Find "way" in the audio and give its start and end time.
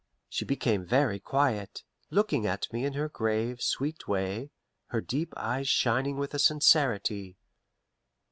4.07-4.49